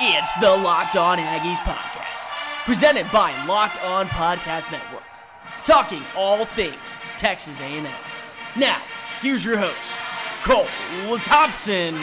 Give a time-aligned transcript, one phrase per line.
[0.00, 2.28] It's the Locked On Aggies podcast,
[2.64, 5.02] presented by Locked On Podcast Network,
[5.64, 7.84] talking all things Texas A&M.
[8.54, 8.80] Now,
[9.20, 9.98] here's your host,
[10.44, 11.96] Cole Thompson.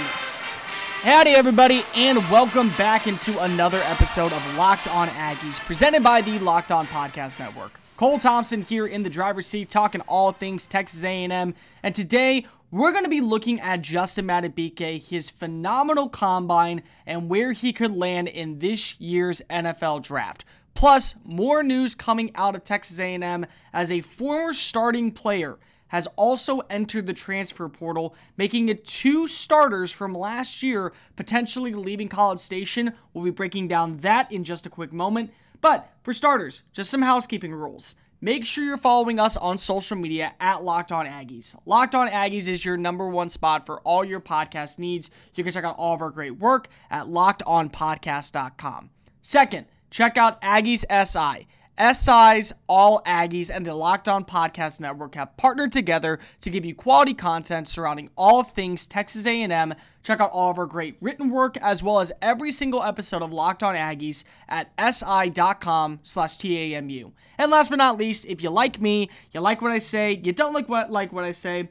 [1.03, 6.37] Howdy, everybody, and welcome back into another episode of Locked On Aggies, presented by the
[6.39, 7.79] Locked On Podcast Network.
[7.95, 12.45] Cole Thompson here in the driver's seat, talking all things Texas A&M, and today
[12.75, 17.95] we're going to be looking at Justin Madubuike, his phenomenal combine, and where he could
[17.95, 20.43] land in this year's NFL draft.
[20.73, 25.57] Plus, more news coming out of Texas A&M as a former starting player
[25.87, 32.09] has also entered the transfer portal, making it two starters from last year potentially leaving
[32.09, 32.91] College Station.
[33.13, 35.31] We'll be breaking down that in just a quick moment.
[35.61, 37.95] But for starters, just some housekeeping rules.
[38.21, 41.55] Make sure you're following us on social media at Locked On Aggies.
[41.65, 45.09] Locked On Aggies is your number one spot for all your podcast needs.
[45.35, 48.89] You can check out all of our great work at lockedonpodcast.com.
[49.21, 51.47] Second, check out Aggies SI.
[51.77, 56.73] SI's All Aggies and the Locked On Podcast Network have partnered together to give you
[56.73, 59.73] quality content surrounding all things Texas A&M.
[60.05, 63.33] Check out all of our great written work as well as every single episode of
[63.33, 67.11] Locked On Aggies at si.com slash TAMU.
[67.39, 70.31] And last but not least, if you like me, you like what I say, you
[70.31, 71.69] don't like what like what I say,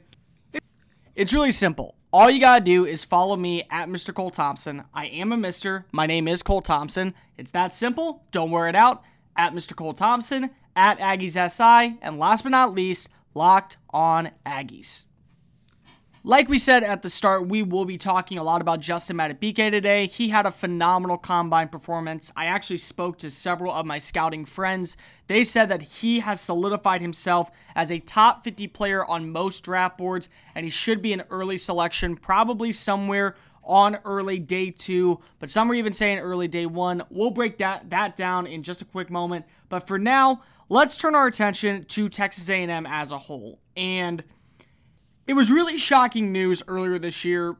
[1.15, 1.95] it's really simple.
[2.11, 4.13] All you gotta do is follow me at Mr.
[4.13, 4.83] Cole Thompson.
[4.93, 5.85] I am a Mister.
[5.93, 7.13] My name is Cole Thompson.
[7.37, 8.25] It's that simple.
[8.31, 9.01] Don't wear it out
[9.37, 9.73] at Mr.
[9.77, 15.05] Cole Thompson, at Aggies SI, and last but not least, Locked on Aggies.
[16.27, 19.69] Like we said at the start, we will be talking a lot about Justin Madubuike
[19.69, 20.07] today.
[20.07, 22.31] He had a phenomenal combine performance.
[22.35, 24.97] I actually spoke to several of my scouting friends.
[25.27, 29.99] They said that he has solidified himself as a top 50 player on most draft
[29.99, 35.51] boards, and he should be an early selection, probably somewhere on early day two, but
[35.51, 37.03] some are even saying early day one.
[37.11, 39.45] We'll break that, that down in just a quick moment.
[39.69, 43.59] But for now, let's turn our attention to Texas A&M as a whole.
[43.77, 44.23] And
[45.27, 47.55] it was really shocking news earlier this year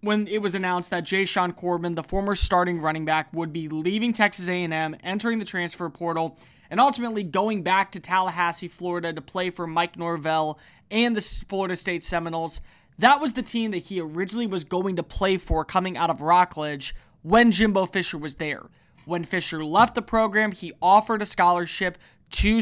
[0.00, 4.12] when it was announced that Jashaun Corbin, the former starting running back, would be leaving
[4.12, 6.38] Texas A&M, entering the transfer portal,
[6.70, 10.58] and ultimately going back to Tallahassee, Florida to play for Mike Norvell
[10.90, 12.60] and the Florida State Seminoles.
[12.98, 16.20] That was the team that he originally was going to play for coming out of
[16.20, 18.66] Rockledge when Jimbo Fisher was there.
[19.04, 21.98] When Fisher left the program, he offered a scholarship
[22.30, 22.60] to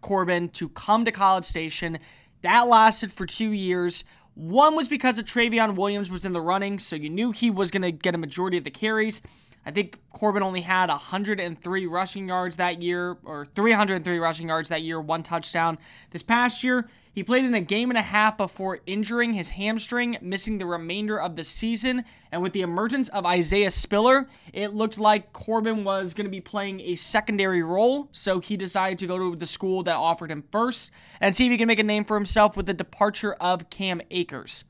[0.00, 1.98] Corbin to come to College Station.
[2.42, 4.04] That lasted for two years.
[4.34, 7.70] One was because of Trayveon Williams was in the running, so you knew he was
[7.70, 9.22] going to get a majority of the carries.
[9.64, 14.82] I think Corbin only had 103 rushing yards that year, or 303 rushing yards that
[14.82, 15.78] year, one touchdown.
[16.10, 20.18] This past year, he played in a game and a half before injuring his hamstring,
[20.20, 22.04] missing the remainder of the season.
[22.30, 26.42] And with the emergence of Isaiah Spiller, it looked like Corbin was going to be
[26.42, 28.10] playing a secondary role.
[28.12, 31.52] So he decided to go to the school that offered him first and see if
[31.52, 34.64] he can make a name for himself with the departure of Cam Akers.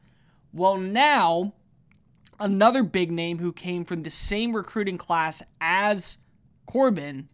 [0.52, 1.52] Well, now,
[2.38, 6.16] another big name who came from the same recruiting class as
[6.64, 7.28] Corbin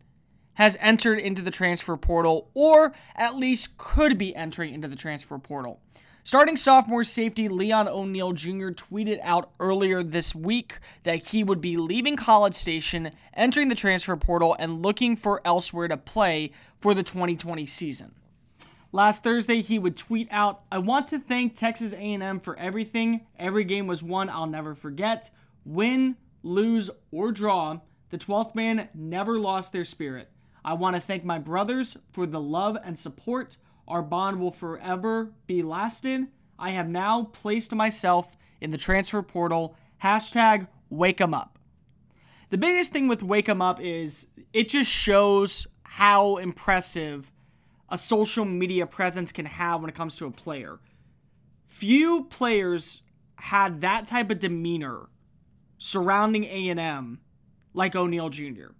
[0.54, 5.38] has entered into the transfer portal, or at least could be entering into the transfer
[5.38, 5.80] portal.
[6.24, 8.68] Starting sophomore safety Leon O'Neal Jr.
[8.68, 14.16] tweeted out earlier this week that he would be leaving College Station, entering the transfer
[14.16, 18.14] portal, and looking for elsewhere to play for the 2020 season.
[18.92, 23.26] Last Thursday, he would tweet out, "I want to thank Texas A&M for everything.
[23.36, 25.30] Every game was one I'll never forget.
[25.64, 27.78] Win, lose, or draw,
[28.10, 30.28] the 12th man never lost their spirit.
[30.64, 33.56] I want to thank my brothers for the love and support.
[33.88, 36.28] Our bond will forever be lasting.
[36.58, 39.76] I have now placed myself in the transfer portal.
[40.02, 41.58] Hashtag wake 'em up.
[42.50, 47.32] The biggest thing with wake 'em up is it just shows how impressive
[47.88, 50.80] a social media presence can have when it comes to a player.
[51.66, 53.02] Few players
[53.36, 55.08] had that type of demeanor
[55.78, 57.20] surrounding A&M
[57.74, 58.70] like O'Neal Jr.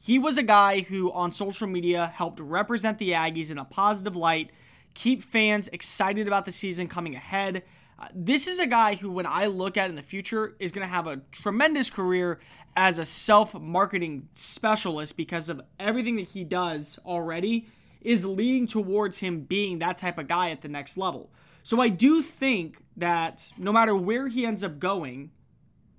[0.00, 4.16] He was a guy who on social media helped represent the Aggies in a positive
[4.16, 4.50] light,
[4.94, 7.64] keep fans excited about the season coming ahead.
[7.98, 10.86] Uh, this is a guy who, when I look at in the future, is going
[10.86, 12.38] to have a tremendous career
[12.76, 17.66] as a self marketing specialist because of everything that he does already
[18.00, 21.30] is leading towards him being that type of guy at the next level.
[21.64, 25.32] So I do think that no matter where he ends up going,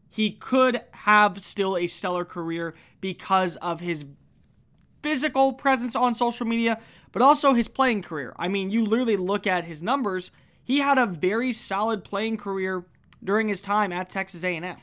[0.09, 4.05] he could have still a stellar career because of his
[5.01, 6.79] physical presence on social media,
[7.11, 8.33] but also his playing career.
[8.37, 10.31] I mean, you literally look at his numbers,
[10.63, 12.85] he had a very solid playing career
[13.23, 14.77] during his time at Texas A&M.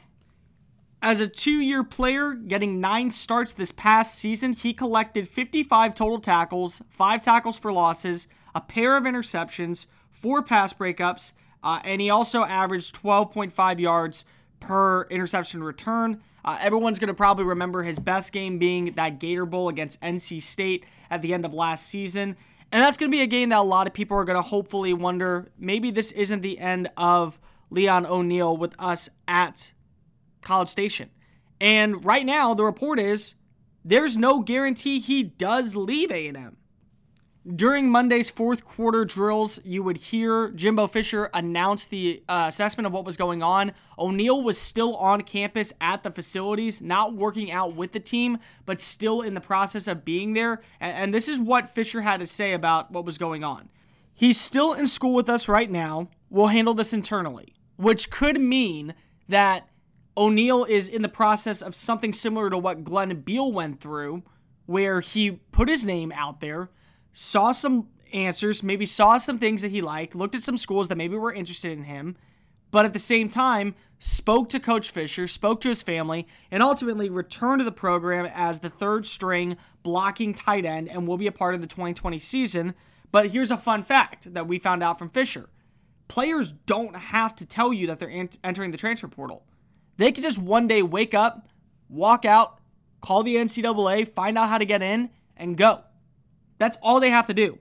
[1.03, 6.19] As a two year player, getting nine starts this past season, he collected 55 total
[6.19, 12.11] tackles, five tackles for losses, a pair of interceptions, four pass breakups, uh, and he
[12.11, 14.25] also averaged 12.5 yards
[14.61, 16.23] per interception return.
[16.45, 20.43] Uh, everyone's going to probably remember his best game being that Gator Bowl against NC
[20.43, 22.37] State at the end of last season.
[22.73, 24.43] And that's going to be a game that a lot of people are going to
[24.43, 29.73] hopefully wonder maybe this isn't the end of Leon O'Neal with us at
[30.43, 31.11] College Station.
[31.61, 33.35] And right now, the report is
[33.85, 36.57] there's no guarantee he does leave A&M.
[37.55, 42.93] During Monday's fourth quarter drills, you would hear Jimbo Fisher announce the uh, assessment of
[42.93, 43.71] what was going on.
[43.97, 48.81] O'Neal was still on campus at the facilities, not working out with the team, but
[48.81, 50.61] still in the process of being there.
[50.81, 53.69] And, and this is what Fisher had to say about what was going on.
[54.13, 56.09] He's still in school with us right now.
[56.31, 58.93] We'll handle this internally, which could mean
[59.29, 59.69] that
[60.17, 64.25] O'Neal is in the process of something similar to what Glenn Beal went through,
[64.65, 66.71] where he put his name out there
[67.19, 70.97] saw some answers, maybe saw some things that he liked, looked at some schools that
[70.97, 72.15] maybe were interested in him,
[72.71, 77.09] but at the same time, spoke to Coach Fisher, spoke to his family, and ultimately
[77.09, 81.33] returned to the program as the third string blocking tight end and will be a
[81.33, 82.75] part of the 2020 season.
[83.13, 85.49] But here's a fun fact that we found out from Fisher
[86.09, 89.47] players don't have to tell you that they're entering the transfer portal.
[89.97, 91.49] They could just one day wake up,
[91.89, 92.61] walk out,
[93.01, 95.83] call the NCAA, find out how to get in, and go.
[96.59, 97.59] That's all they have to do.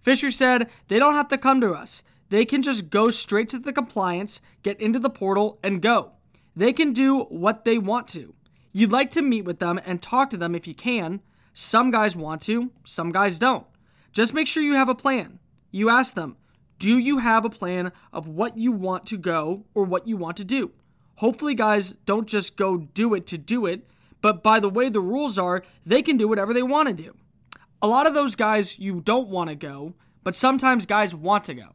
[0.00, 2.02] Fisher said they don't have to come to us.
[2.28, 6.12] They can just go straight to the compliance, get into the portal, and go.
[6.54, 8.34] They can do what they want to.
[8.72, 11.20] You'd like to meet with them and talk to them if you can.
[11.52, 13.66] Some guys want to, some guys don't.
[14.12, 15.38] Just make sure you have a plan.
[15.70, 16.36] You ask them,
[16.78, 20.36] do you have a plan of what you want to go or what you want
[20.36, 20.72] to do?
[21.16, 23.88] Hopefully, guys don't just go do it to do it,
[24.20, 27.16] but by the way the rules are, they can do whatever they want to do
[27.80, 29.94] a lot of those guys you don't want to go,
[30.24, 31.74] but sometimes guys want to go.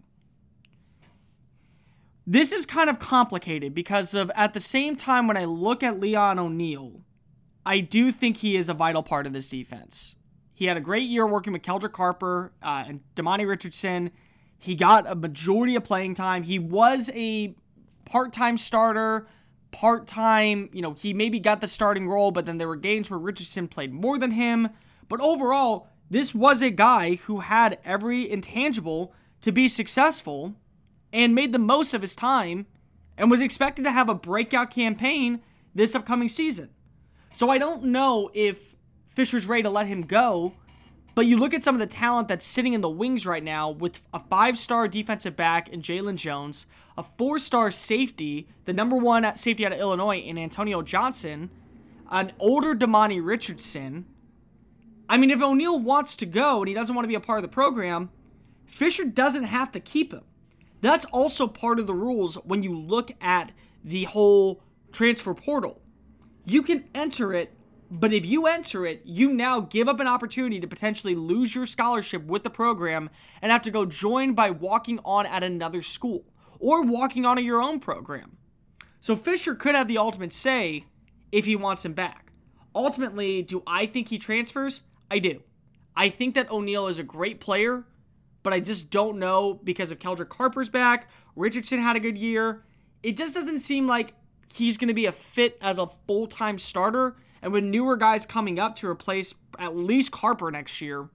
[2.26, 6.00] This is kind of complicated because of at the same time when I look at
[6.00, 7.02] Leon O'Neal,
[7.66, 10.16] I do think he is a vital part of this defense.
[10.54, 14.12] He had a great year working with Keldrick Harper uh, and Demani Richardson.
[14.58, 16.44] He got a majority of playing time.
[16.44, 17.56] He was a
[18.06, 19.28] part-time starter,
[19.72, 23.20] part-time, you know, he maybe got the starting role, but then there were games where
[23.20, 24.70] Richardson played more than him.
[25.10, 30.54] But overall, this was a guy who had every intangible to be successful
[31.12, 32.68] and made the most of his time
[33.18, 35.42] and was expected to have a breakout campaign
[35.74, 36.70] this upcoming season.
[37.34, 38.76] So I don't know if
[39.08, 40.54] Fisher's ready to let him go,
[41.16, 43.72] but you look at some of the talent that's sitting in the wings right now
[43.72, 48.96] with a five star defensive back in Jaylon Jones, a four star safety, the number
[48.96, 51.50] one safety out of Illinois in Antonio Johnson,
[52.12, 54.06] an older Demani Richardson,
[55.14, 57.38] I mean, if O'Neal wants to go and he doesn't want to be a part
[57.38, 58.10] of the program,
[58.66, 60.24] Fisher doesn't have to keep him.
[60.82, 63.52] That's also part of the rules when you look at
[63.84, 65.84] the whole transfer portal.
[66.46, 67.54] You can enter it,
[67.92, 71.68] but if you enter it, you now give up an opportunity to potentially lose your
[71.68, 76.26] scholarship with the program and have to go join by walking on at another school
[76.58, 78.38] or walking on at your own program.
[79.00, 80.86] So Fisher could have the ultimate say
[81.32, 82.32] if he wants him back.
[82.74, 84.82] Ultimately, do I think he transfers?
[85.10, 85.42] I do.
[85.96, 87.86] I think that O'Neal is a great player,
[88.42, 91.10] but I just don't know because of Keldrick Harper's back.
[91.36, 92.64] Richardson had a good year.
[93.04, 94.14] It just doesn't seem like
[94.52, 97.16] he's going to be a fit as a full time starter.
[97.42, 101.10] And with newer guys coming up to replace at least Harper next year,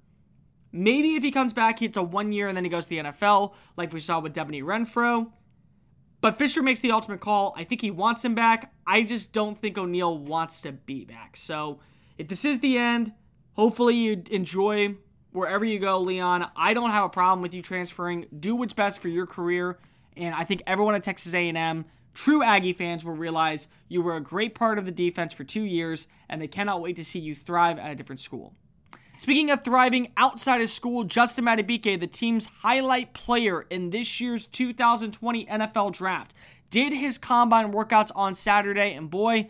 [0.72, 2.98] maybe if he comes back, it's a one year and then he goes to the
[2.98, 5.30] NFL, like we saw with Devanny Renfro.
[6.20, 7.54] But Fisher makes the ultimate call.
[7.56, 8.72] I think he wants him back.
[8.86, 11.36] I just don't think O'Neal wants to be back.
[11.36, 11.78] So
[12.18, 13.12] if this is the end,
[13.58, 14.94] Hopefully, you enjoy
[15.32, 16.48] wherever you go, Leon.
[16.54, 18.26] I don't have a problem with you transferring.
[18.38, 19.80] Do what's best for your career,
[20.16, 21.84] and I think everyone at Texas A&M,
[22.14, 25.64] true Aggie fans, will realize you were a great part of the defense for two
[25.64, 28.54] years, and they cannot wait to see you thrive at a different school.
[29.16, 34.46] Speaking of thriving outside of school, Justin Madubuike, the team's highlight player in this year's
[34.46, 36.32] 2020 NFL Draft,
[36.70, 39.48] did his combine workouts on Saturday, and boy,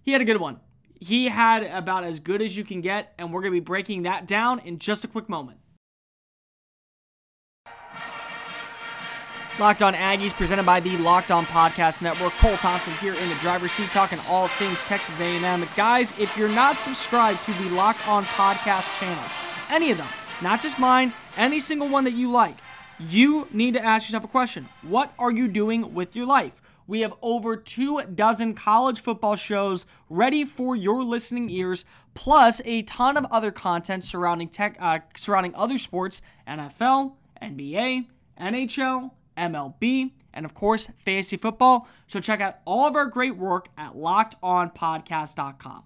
[0.00, 0.60] he had a good one
[1.00, 4.02] he had about as good as you can get, and we're going to be breaking
[4.02, 5.58] that down in just a quick moment.
[9.58, 12.32] Locked On Aggies, presented by the Locked On Podcast Network.
[12.34, 15.68] Cole Thompson here in the driver's seat, talking all things Texas A&M.
[15.74, 19.36] Guys, if you're not subscribed to the Locked On Podcast channels,
[19.68, 20.06] any of them,
[20.42, 22.58] not just mine, any single one that you like,
[23.00, 26.62] you need to ask yourself a question: What are you doing with your life?
[26.88, 32.82] We have over two dozen college football shows ready for your listening ears, plus a
[32.82, 38.06] ton of other content surrounding tech, uh, surrounding other sports, NFL, NBA,
[38.40, 41.86] NHL, MLB, and of course, fantasy football.
[42.06, 45.82] So check out all of our great work at lockedonpodcast.com.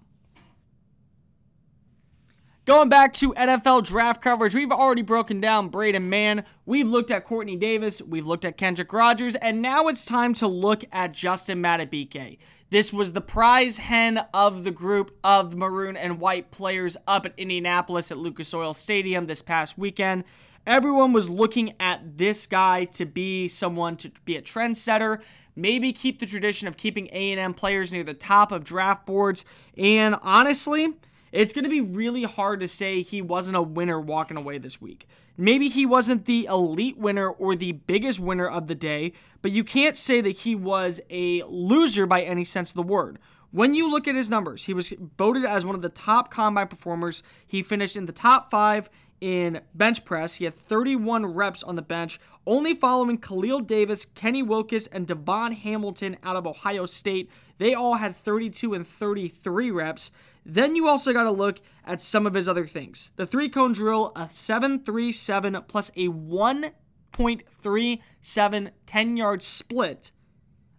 [2.65, 6.45] Going back to NFL draft coverage, we've already broken down Braden Mann.
[6.65, 8.01] We've looked at Courtney Davis.
[8.01, 9.35] We've looked at Kendrick Rogers.
[9.35, 12.37] And now it's time to look at Justin Madubuike.
[12.69, 17.33] This was the prize hen of the group of maroon and white players up at
[17.35, 20.23] Indianapolis at Lucas Oil Stadium this past weekend.
[20.65, 25.19] Everyone was looking at this guy to be someone to be a trendsetter,
[25.57, 29.43] maybe keep the tradition of keeping A&M players near the top of draft boards.
[29.77, 30.93] And honestly,
[31.33, 34.79] it's going to be really hard to say he wasn't a winner walking away this
[34.79, 35.07] week.
[35.35, 39.63] Maybe he wasn't the elite winner or the biggest winner of the day, but you
[39.63, 43.17] can't say that he was a loser by any sense of the word.
[43.49, 46.67] When you look at his numbers, he was voted as one of the top combine
[46.67, 47.23] performers.
[47.45, 48.89] He finished in the top five
[49.23, 50.35] in bench press.
[50.35, 55.55] He had 31 reps on the bench, only following Khalil Davis, Kenny Willekes, and DaVon
[55.55, 57.31] Hamilton out of Ohio State.
[57.57, 60.11] They all had 32 and 33 reps.
[60.45, 63.11] Then you also got to look at some of his other things.
[63.15, 70.11] The three cone drill, a 737 plus a 1.37 10 yard split,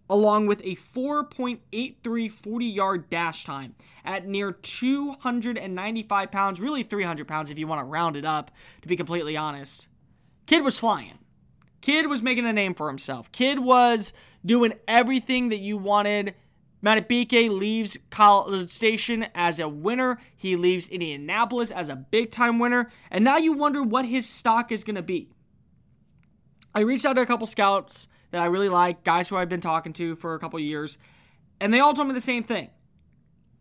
[0.09, 7.49] along with a 4.83 40 yard dash time at near 295 pounds, really 300 pounds
[7.49, 9.87] if you want to round it up, to be completely honest.
[10.45, 11.19] Kid was flying.
[11.81, 13.31] Kid was making a name for himself.
[13.31, 14.13] Kid was
[14.45, 16.35] doing everything that you wanted
[16.85, 20.19] Madubuike leaves College Station as a winner.
[20.35, 22.91] He leaves Indianapolis as a big time winner.
[23.09, 25.31] And now you wonder what his stock is going to be.
[26.75, 29.61] I reached out to a couple scouts that I really like, guys who I've been
[29.61, 30.97] talking to for a couple years,
[31.59, 32.69] and they all told me the same thing.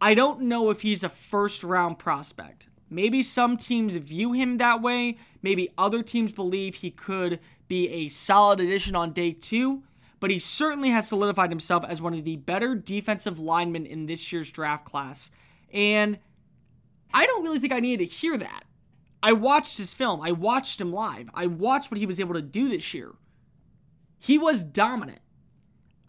[0.00, 2.69] I don't know if he's a first round prospect.
[2.90, 5.16] Maybe some teams view him that way.
[5.43, 9.85] Maybe other teams believe he could be a solid addition on day two
[10.25, 14.33] but he certainly has solidified himself as one of the better defensive linemen in this
[14.33, 15.31] year's draft class.
[15.71, 16.19] And
[17.12, 18.64] I don't really think I needed to hear that.
[19.23, 22.40] I watched his film, I watched him live, I watched what he was able to
[22.40, 23.12] do this year.
[24.25, 25.19] He was dominant.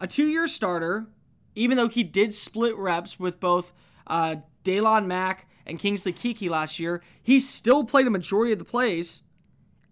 [0.00, 1.06] A two year starter,
[1.54, 3.74] even though he did split reps with both
[4.06, 8.64] uh, Daylon Mack and Kingsley Keke last year, he still played a majority of the
[8.64, 9.20] plays.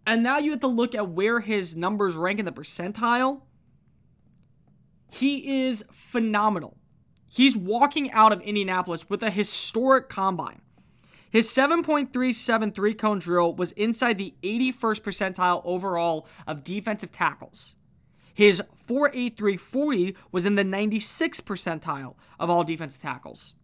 [0.06, 3.42] And now you have to look at where his numbers rank in the percentile.
[5.12, 6.78] He is phenomenal.
[7.28, 10.62] He's walking out of Indianapolis with a historic combine.
[11.28, 17.74] His 7.373 cone drill was inside the 81st percentile overall of defensive tackles.
[18.34, 23.54] His 4.8340 was in the 96th percentile of all defensive tackles.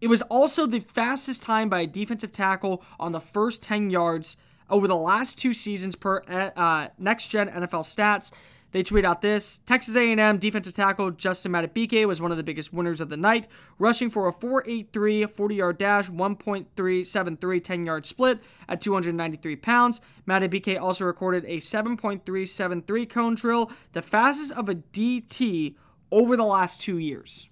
[0.00, 4.36] It was also the fastest time by a defensive tackle on the first 10 yards
[4.68, 8.30] over the last two seasons per uh, next gen NFL stats.
[8.74, 12.72] They tweet out this Texas A&M defensive tackle Justin Madubuike was one of the biggest
[12.72, 13.46] winners of the night,
[13.78, 20.00] rushing for a 4.83 40-yard dash, 1.373 10-yard split at 293 pounds.
[20.26, 25.76] Madubuike also recorded a 7.373 cone drill, the fastest of a DT
[26.10, 27.48] over the last two years.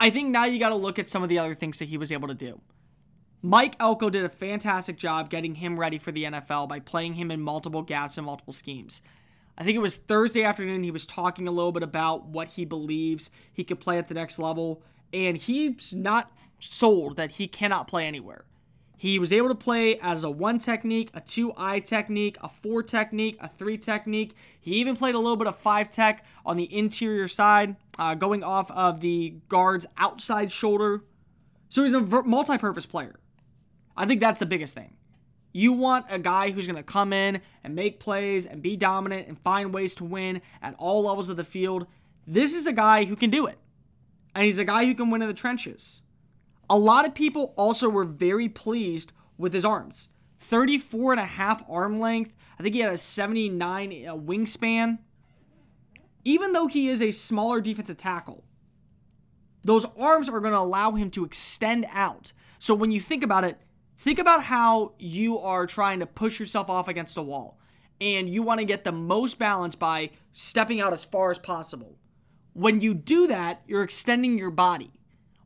[0.00, 1.98] I think now you got to look at some of the other things that he
[1.98, 2.62] was able to do.
[3.42, 7.30] Mike Elko did a fantastic job getting him ready for the NFL by playing him
[7.30, 9.00] in multiple gaps and multiple schemes.
[9.58, 10.84] I think it was Thursday afternoon.
[10.84, 14.14] He was talking a little bit about what he believes he could play at the
[14.14, 18.44] next level, and he's not sold that he cannot play anywhere.
[18.96, 22.84] He was able to play as a one technique, a two eye technique, a four
[22.84, 24.34] technique, a three technique.
[24.60, 28.44] He even played a little bit of five tech on the interior side, uh, going
[28.44, 31.04] off of the guard's outside shoulder.
[31.68, 33.18] So he's a multi purpose player.
[33.96, 34.94] I think that's the biggest thing.
[35.52, 39.28] You want a guy who's going to come in and make plays and be dominant
[39.28, 41.86] and find ways to win at all levels of the field.
[42.26, 43.58] This is a guy who can do it.
[44.34, 46.00] And he's a guy who can win in the trenches.
[46.70, 50.08] A lot of people also were very pleased with his arms.
[50.40, 52.34] 34 and a half arm length.
[52.58, 54.98] I think he had a 79 uh, wingspan.
[56.24, 58.44] Even though he is a smaller defensive tackle,
[59.64, 62.32] those arms are going to allow him to extend out.
[62.58, 63.58] So when you think about it,
[63.98, 67.58] Think about how you are trying to push yourself off against a wall
[68.00, 71.98] and you want to get the most balance by stepping out as far as possible.
[72.52, 74.92] When you do that, you're extending your body.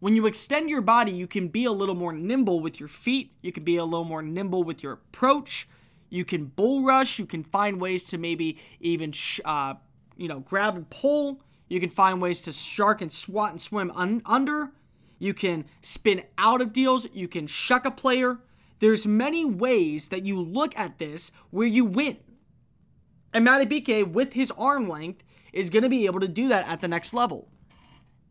[0.01, 3.33] When you extend your body, you can be a little more nimble with your feet,
[3.41, 5.69] you can be a little more nimble with your approach,
[6.11, 9.75] you can bull rush, you can find ways to maybe even sh- uh,
[10.17, 11.41] you know, grab and pull.
[11.69, 14.73] You can find ways to shark and swat and swim un- under.
[15.23, 17.07] You can spin out of deals.
[17.13, 18.39] You can shuck a player.
[18.81, 22.17] There's many ways that you look at this where you win.
[23.33, 26.81] And Madubuike, with his arm length, is going to be able to do that at
[26.81, 27.49] the next level.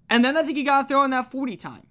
[0.09, 1.87] And then I think you got to throw in that 40 time.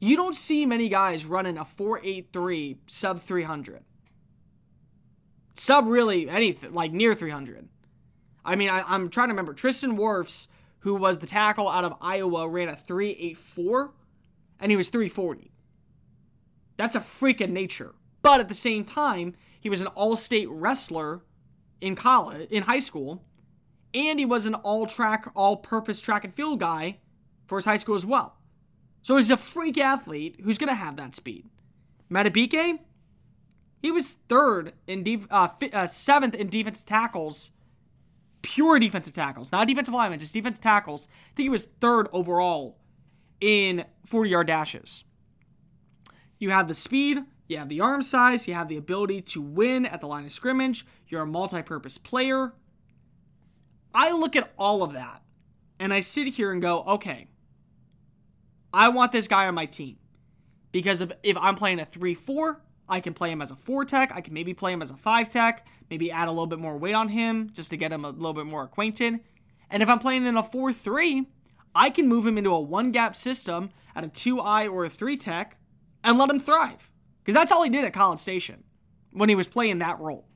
[0.00, 3.84] You don't see many guys running a 483 sub 300.
[5.54, 7.68] Sub really anything, like near 300.
[8.44, 9.54] I mean, I, am trying to remember.
[9.54, 10.48] Tristan Wirfs,
[10.80, 13.92] who was the tackle out of Iowa, ran a 384,
[14.60, 15.50] and he was 340.
[16.76, 17.94] That's a freak of nature.
[18.22, 21.22] But at the same time, he was an all state wrestler
[21.80, 23.24] in college, in high school,
[23.94, 26.98] and he was an all track, all purpose track and field guy
[27.46, 28.36] for his high school as well.
[29.02, 31.46] So he's a freak athlete who's going to have that speed.
[32.10, 32.78] Madubuike,
[33.80, 37.50] he was third in def- uh, fi- uh, seventh in defensive tackles,
[38.42, 41.08] pure defensive tackles, not defensive linemen, just defensive tackles.
[41.32, 42.78] I think he was third overall
[43.40, 45.04] in 40 yard dashes.
[46.38, 47.18] You have the speed,
[47.48, 50.32] you have the arm size, you have the ability to win at the line of
[50.32, 52.52] scrimmage, you're a multi purpose player.
[53.94, 55.22] I look at all of that
[55.80, 57.28] and I sit here and go, okay,
[58.72, 59.96] I want this guy on my team.
[60.72, 63.84] Because if, if I'm playing a 3 4, I can play him as a 4
[63.84, 64.12] tech.
[64.14, 66.76] I can maybe play him as a 5 tech, maybe add a little bit more
[66.76, 69.20] weight on him just to get him a little bit more acquainted.
[69.70, 71.26] And if I'm playing in a 4 3,
[71.74, 75.16] I can move him into a one gap system at a 2i or a 3
[75.16, 75.58] tech
[76.02, 76.90] and let him thrive.
[77.22, 78.64] Because that's all he did at College Station
[79.10, 80.26] when he was playing that role.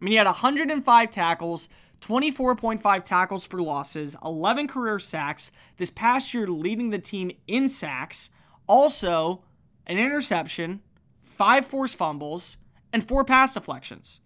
[0.00, 1.68] I mean, he had 105 tackles,
[2.00, 8.30] 24.5 tackles for losses, 11 career sacks, this past year leading the team in sacks,
[8.66, 9.42] also
[9.86, 10.80] an interception,
[11.20, 12.56] five forced fumbles,
[12.92, 14.20] and four pass deflections.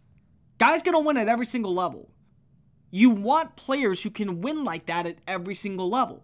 [0.59, 2.12] Guy's going to win at every single level.
[2.93, 6.23] You want players who can win like that at every single level.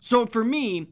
[0.00, 0.88] So for me,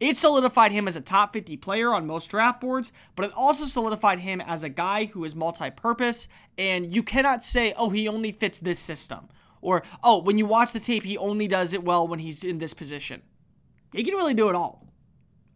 [0.00, 3.64] it solidified him as a top 50 player on most draft boards, but it also
[3.64, 6.26] solidified him as a guy who is multi purpose.
[6.58, 9.28] And you cannot say, oh, he only fits this system.
[9.62, 12.58] Or, oh, when you watch the tape, he only does it well when he's in
[12.58, 13.22] this position.
[13.92, 14.92] He can really do it all.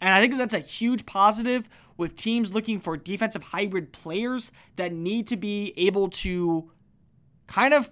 [0.00, 4.92] And I think that's a huge positive with teams looking for defensive hybrid players that
[4.92, 6.70] need to be able to
[7.46, 7.90] kind of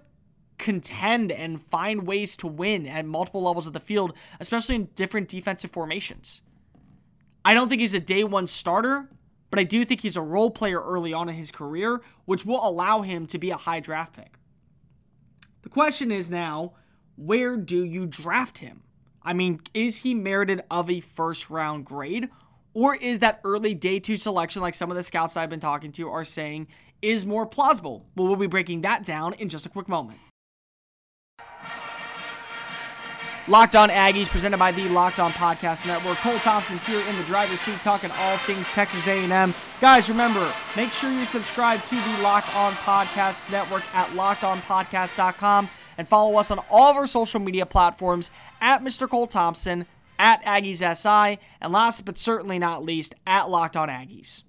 [0.59, 5.27] contend and find ways to win at multiple levels of the field, especially in different
[5.27, 6.41] defensive formations.
[7.43, 9.09] I don't think he's a day one starter,
[9.49, 12.67] but I do think he's a role player early on in his career, which will
[12.67, 14.33] allow him to be a high draft pick.
[15.63, 16.73] The question is now,
[17.15, 18.83] where do you draft him?
[19.23, 22.29] I mean, is he merited of a first round grade?
[22.73, 25.91] Or is that early day two selection, like some of the scouts I've been talking
[25.93, 26.67] to are saying,
[27.01, 28.05] is more plausible?
[28.15, 30.19] Well, we'll be breaking that down in just a quick moment.
[33.49, 36.19] Locked On Aggies, presented by the Locked On Podcast Network.
[36.19, 39.55] Cole Thompson here in the driver's seat, talking all things Texas A&M.
[39.81, 46.07] Guys, remember, make sure you subscribe to the Locked On Podcast Network at lockedonpodcast.com and
[46.07, 48.29] follow us on all of our social media platforms
[48.61, 49.09] at Mr.
[49.09, 49.87] Cole Thompson,
[50.19, 54.43] at Aggies SI, and last but certainly not least, at Locked On Aggies.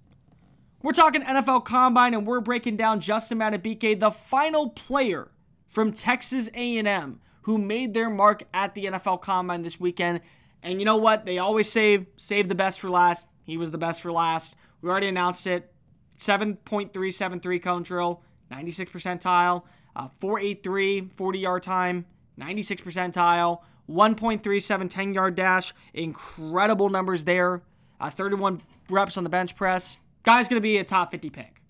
[0.82, 5.30] We're talking NFL Combine, and we're breaking down Justin Madubuike, the final player
[5.68, 10.20] from Texas A&M who made their mark at the NFL Combine this weekend.
[10.62, 11.24] And you know what?
[11.24, 13.28] They always say save the best for last.
[13.44, 14.56] He was the best for last.
[14.82, 15.72] We already announced it.
[16.18, 19.62] 7.373 cone drill, 96 percentile,
[19.96, 22.04] uh, 483 40 yard time,
[22.36, 27.62] 96 percentile, 1.37 10 yard dash, incredible numbers there.
[28.00, 29.96] Uh, 31 reps on the bench press.
[30.22, 31.60] Guy's going to be a top 50 pick.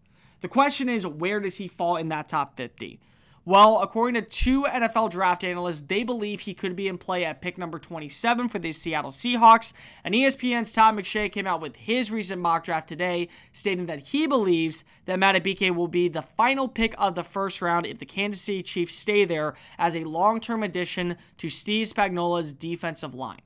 [0.40, 3.00] The question is, where does he fall in that top 50?
[3.46, 7.40] Well, according to two NFL draft analysts, they believe he could be in play at
[7.40, 9.72] pick number 27 for the Seattle Seahawks.
[10.04, 14.26] And ESPN's Todd McShay came out with his recent mock draft today, stating that he
[14.26, 18.42] believes that Madubuike will be the final pick of the first round if the Kansas
[18.42, 23.40] City Chiefs stay there as a long-term addition to Steve Spagnuolo's defensive line.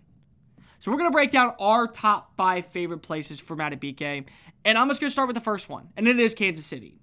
[0.80, 4.26] So we're going to break down our top five favorite places for Madubuike.
[4.64, 6.98] And I'm just going to start with the first one, and it is Kansas City.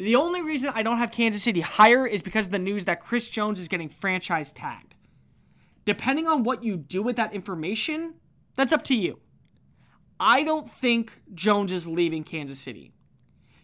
[0.00, 3.00] The only reason I don't have Kansas City higher is because of the news that
[3.00, 4.94] Chris Jones is getting franchise tagged.
[5.84, 8.14] Depending on what you do with that information,
[8.56, 9.20] that's up to you.
[10.18, 12.94] I don't think Jones is leaving Kansas City.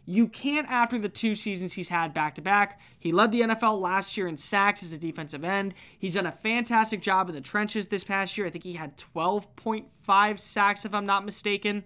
[0.05, 2.83] You can't after the two seasons he's had back to back.
[2.99, 5.73] He led the NFL last year in sacks as a defensive end.
[5.99, 8.47] He's done a fantastic job in the trenches this past year.
[8.47, 11.83] I think he had 12.5 sacks, if I'm not mistaken.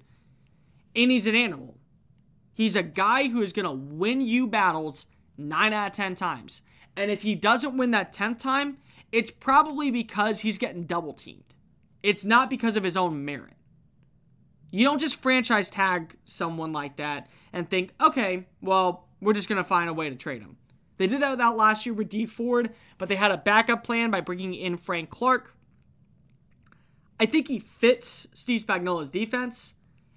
[0.96, 1.79] And he's an animal.
[2.60, 5.06] He's a guy who is going to win you battles
[5.38, 6.60] nine out of 10 times.
[6.94, 8.76] And if he doesn't win that 10th time,
[9.10, 11.54] it's probably because he's getting double teamed.
[12.02, 13.54] It's not because of his own merit.
[14.70, 19.56] You don't just franchise tag someone like that and think, okay, well, we're just going
[19.56, 20.58] to find a way to trade him.
[20.98, 24.10] They did that without last year with Dee Ford, but they had a backup plan
[24.10, 25.56] by bringing in Frank Clark.
[27.18, 29.72] I think he fits Steve Spagnuolo's defense,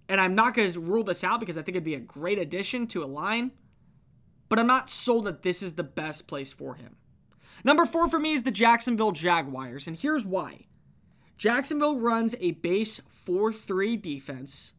[0.10, 2.40] and I'm not going to rule this out because I think it'd be a great
[2.40, 3.52] addition to a line,
[4.50, 6.98] but I'm not sold that this is the best place for him.
[7.64, 10.66] Number four for me is the Jacksonville Jaguars, and here's why.
[11.38, 14.74] Jacksonville runs a base 4 3 defense,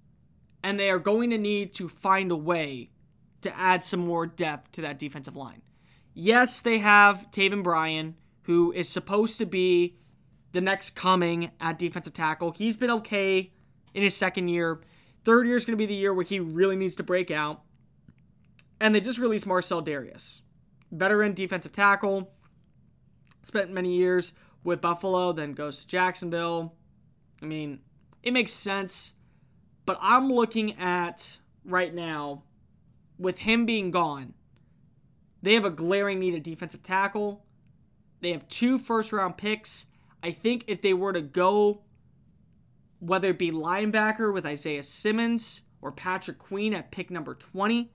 [0.63, 2.91] and they are going to need to find a way
[3.41, 5.63] to add some more depth to that defensive line.
[6.15, 9.97] Yes, they have Taven Bryan, who is supposed to be
[10.53, 12.53] the next coming at defensive tackle.
[12.53, 13.51] He's been okay
[13.93, 14.81] in his second year.
[15.25, 17.63] Third year is going to be the year where he really needs to break out.
[18.81, 20.41] And they just released Marcell Dareus,
[20.93, 22.31] veteran defensive tackle,
[23.43, 24.35] spent many years
[24.65, 26.75] with Buffalo, then goes to Jacksonville.
[27.43, 27.81] I mean,
[28.23, 29.13] it makes sense.
[29.87, 32.43] But I'm looking at right now,
[33.19, 34.35] with him being gone,
[35.43, 37.45] they have a glaring need of defensive tackle.
[38.21, 39.87] They have two first round picks.
[40.23, 41.84] I think if they were to go,
[43.07, 47.91] whether it be linebacker with Isaiah Simmons or Patrick Queen at pick number 20,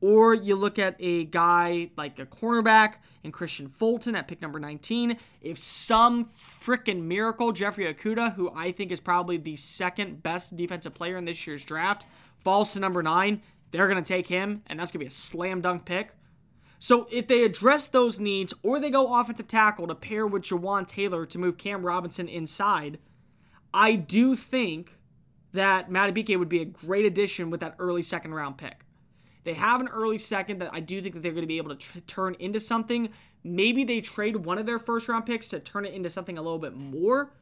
[0.00, 4.60] or you look at a guy like a cornerback and Kristian Fulton at pick number
[4.60, 5.16] 19.
[5.40, 10.94] If some freaking miracle, Jeffrey Okudah, who I think is probably the second best defensive
[10.94, 12.06] player in this year's draft,
[12.44, 15.10] falls to number nine, they're going to take him, and that's going to be a
[15.10, 16.14] slam dunk pick.
[16.78, 20.86] So if they address those needs or they go offensive tackle to pair with Jawaan
[20.86, 23.00] Taylor to move Cam Robinson inside,
[23.72, 24.94] I do think
[25.52, 28.84] that Madubuike would be a great addition with that early second round pick.
[29.44, 31.74] They have an early second that I do think that they're going to be able
[31.74, 33.08] to turn into something.
[33.44, 36.42] Maybe they trade one of their first round picks to turn it into something a
[36.42, 37.32] little bit more.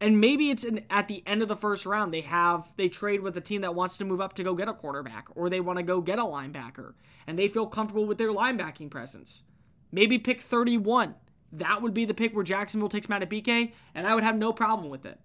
[0.00, 3.22] And maybe it's in, at the end of the first round they have they trade
[3.22, 5.60] with a team that wants to move up to go get a quarterback or they
[5.60, 6.94] want to go get a linebacker
[7.26, 9.42] and they feel comfortable with their linebacking presence.
[9.92, 11.14] Maybe pick 31.
[11.52, 14.90] That would be the pick where Jacksonville takes Madubuike and I would have no problem
[14.90, 15.18] with it.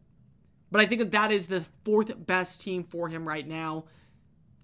[0.71, 3.85] But I think that that is the fourth best team for him right now.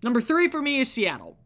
[0.03, 1.37] Number 3 for me is Seattle.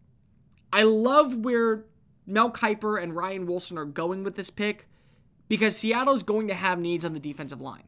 [0.71, 1.85] I love where
[2.25, 4.87] Mel Kiper and Ryan Wilson are going with this pick
[5.47, 7.83] because Seattle is going to have needs on the defensive line.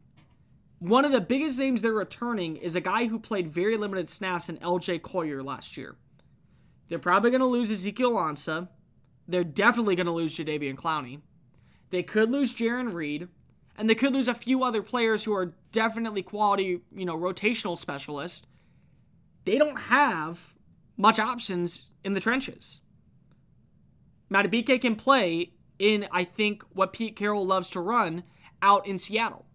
[0.79, 4.49] One of the biggest names they're returning is a guy who played very limited snaps
[4.49, 5.95] in LJ Collier last year.
[6.89, 8.67] They're probably going to lose Ezekiel Ansah.
[9.27, 11.21] They're definitely going to lose Jadeveon Clowney.
[11.91, 13.27] They could lose Jarran Reed,
[13.77, 17.77] and they could lose a few other players who are definitely quality, you know, rotational
[17.77, 18.47] specialist,
[19.45, 20.53] They don't have
[20.97, 22.79] much options in the trenches.
[24.31, 28.23] Madubuike can play in, I think, what Pete Carroll loves to run
[28.61, 29.45] out in Seattle.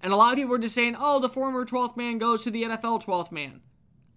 [0.00, 2.50] And a lot of people are just saying, oh, the former 12th man goes to
[2.50, 3.60] the NFL 12th man.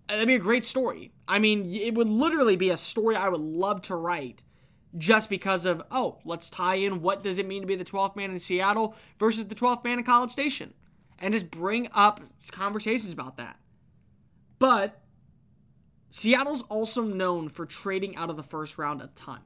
[0.08, 1.12] That'd be a great story.
[1.28, 4.44] I mean, it would literally be a story I would love to write
[4.98, 8.16] just because of, oh, let's tie in what does it mean to be the 12th
[8.16, 10.74] man in Seattle versus the 12th man in College Station
[11.20, 13.60] and just bring up conversations about that.
[14.58, 15.02] But
[16.10, 19.42] Seattle's also known for trading out of the first round a ton.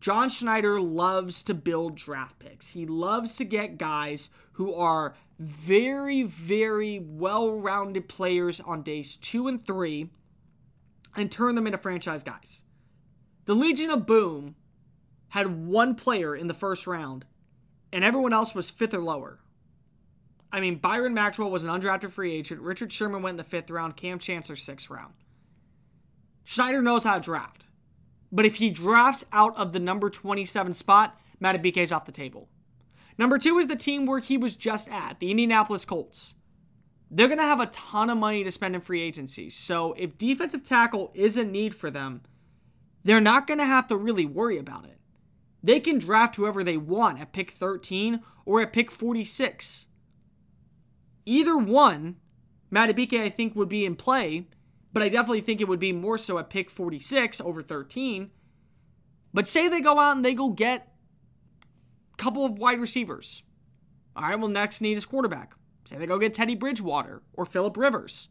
[0.00, 2.70] John Schneider loves to build draft picks.
[2.70, 9.48] He loves to get guys who are very, very well rounded players on days two
[9.48, 10.10] and three
[11.16, 12.62] and turn them into franchise guys.
[13.44, 14.54] The Legion of Boom
[15.28, 17.24] had one player in the first round,
[17.92, 19.40] and everyone else was fifth or lower.
[20.52, 22.60] I mean, Byron Maxwell was an undrafted free agent.
[22.60, 23.96] Richard Sherman went in the fifth round.
[23.96, 25.14] Kam Chancellor, sixth round.
[26.44, 27.66] Schneider knows how to draft.
[28.30, 32.48] But if he drafts out of the number 27 spot, is off the table.
[33.18, 36.34] Number two is the team where he was just at, the Indianapolis Colts.
[37.10, 39.50] They're going to have a ton of money to spend in free agency.
[39.50, 42.22] So if defensive tackle is a need for them,
[43.04, 44.98] they're not going to have to really worry about it.
[45.62, 49.86] They can draft whoever they want at pick 13 or at pick 46.
[51.24, 52.16] Either one,
[52.72, 54.46] Madubuike, I think, would be in play
[54.92, 58.30] but I definitely think it would be more so at pick 46 over 13.
[59.32, 60.92] But say they go out and they go get
[62.12, 63.42] a couple of wide receivers.
[64.14, 65.54] All right, well, next need is quarterback.
[65.84, 68.28] Say they go get Teddy Bridgewater or Philip Rivers.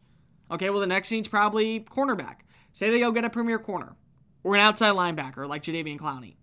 [0.51, 2.41] Okay, well, the next need's probably cornerback.
[2.73, 3.95] Say they go get a premier corner
[4.43, 6.35] or an outside linebacker like Jadeveon Clowney.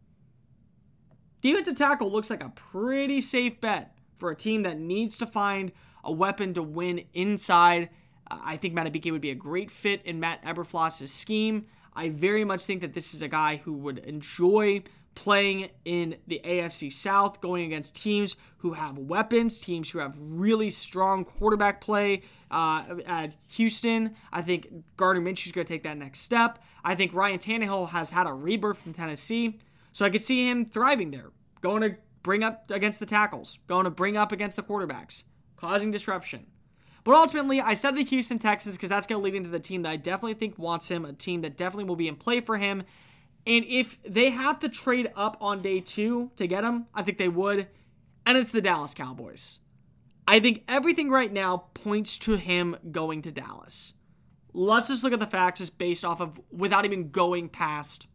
[1.41, 5.71] Defensive tackle looks like a pretty safe bet for a team that needs to find
[6.05, 7.91] a weapon to win inside
[8.31, 11.67] I think Madubuike would be a great fit in Matt Eberflus' scheme.
[11.95, 14.83] I very much think that this is a guy who would enjoy
[15.15, 20.71] playing in the AFC South, going against teams who have weapons, teams who have really
[20.71, 22.23] strong quarterback play.
[22.51, 26.63] Uh, at Houston, I think Gardner Minshew is going to take that next step.
[26.85, 29.59] I think Ryan Tannehill has had a rebirth from Tennessee,
[29.93, 33.85] so I could see him thriving there, going to bring up against the tackles, going
[33.85, 35.25] to bring up against the quarterbacks,
[35.61, 36.47] causing disruption.
[37.05, 39.83] But ultimately, I said the Houston Texans because that's going to lead into the team
[39.83, 42.59] that I definitely think wants him, a team that definitely will be in play for
[42.59, 42.83] him.
[43.47, 47.19] And if they have to trade up on day two to get him, I think
[47.19, 47.69] they would.
[48.27, 49.61] And it's the Dallas Cowboys.
[50.27, 53.95] I think everything right now points to him going to Dallas.
[54.53, 58.07] Let's just look at the facts just based off of without even going past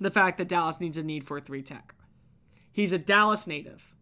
[0.00, 1.94] the fact that Dallas needs a need for a three tech.
[2.72, 3.93] He's a Dallas native.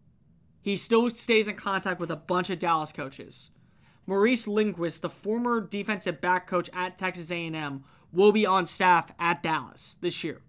[0.63, 3.49] He still stays in contact with a bunch of Dallas coaches.
[4.07, 9.43] Maurice Linguist, the former defensive back coach at Texas A&M, will be on staff at
[9.43, 10.41] Dallas this year.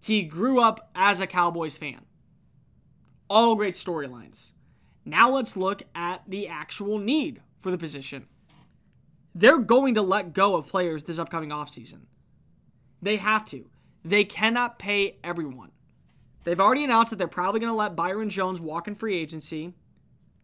[0.00, 2.06] He grew up as a Cowboys fan.
[3.28, 4.52] All great storylines.
[5.04, 8.26] Now let's look at the actual need for the position.
[9.34, 12.06] They're going to let go of players this upcoming offseason.
[13.02, 13.68] They have to.
[14.02, 15.72] They cannot pay everyone.
[16.46, 19.74] They've already announced that they're probably going to let Byron Jones walk in free agency.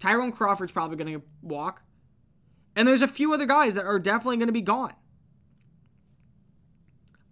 [0.00, 1.82] Tyrone Crawford's probably going to walk.
[2.74, 4.94] And there's a few other guys that are definitely going to be gone.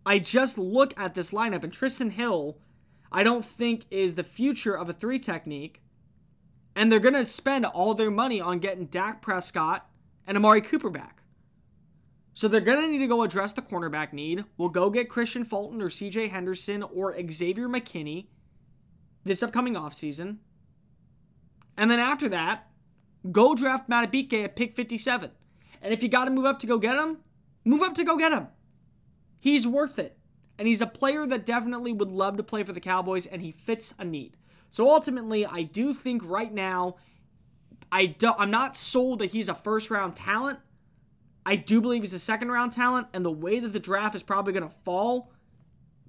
[0.07, 2.59] I just look at this lineup, and Trysten Hill,
[3.11, 5.83] I don't think is the future of a three technique.
[6.77, 9.91] And they're going to spend all their money on getting Dak Prescott
[10.29, 11.25] and Amari Cooper back.
[12.35, 14.45] So they're going to need to go address the cornerback need.
[14.59, 18.29] We'll go get Kristian Fulton or CJ Henderson or Xavier McKinney
[19.25, 20.39] this upcoming offseason.
[21.77, 22.69] And then after that,
[23.31, 25.31] go draft Madubuike at pick 57.
[25.83, 27.19] And if you got to move up to go get him,
[27.65, 28.49] move up to go get him.
[29.39, 30.17] He's worth it.
[30.59, 33.51] And he's a player that definitely would love to play for the Cowboys, and he
[33.51, 34.37] fits a need.
[34.71, 36.97] So ultimately, I do think right now,
[37.91, 40.59] I do, I'm not sold that he's a first round talent.
[41.47, 44.23] I do believe he's a second round talent, and the way that the draft is
[44.23, 45.33] probably going to fall,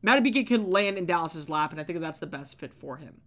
[0.04, 3.22] Madubuike could land in Dallas's lap, and I think that's the best fit for him.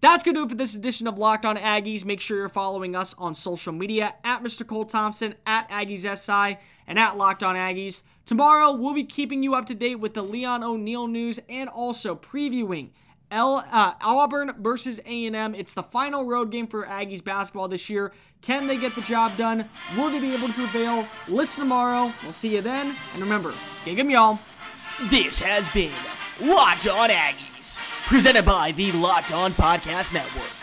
[0.00, 2.04] That's going to do it for this edition of Locked On Aggies.
[2.04, 4.64] Make sure you're following us on social media at Mr.
[4.64, 8.02] Cole Thompson, at Aggies SI, and at Locked On Aggies.
[8.24, 12.14] Tomorrow, we'll be keeping you up to date with the Leon O'Neal news and also
[12.14, 12.90] previewing
[13.30, 15.54] L, uh, Auburn versus A&M.
[15.54, 18.12] It's the final road game for Aggies basketball this year.
[18.40, 19.68] Can they get the job done?
[19.96, 21.06] Will they be able to prevail?
[21.26, 22.12] Listen tomorrow.
[22.22, 22.94] We'll see you then.
[23.14, 23.52] And remember,
[23.84, 24.38] gig 'em y'all.
[25.10, 25.92] This has been
[26.40, 30.57] Locked On Aggies, presented by the Locked On Podcast Network.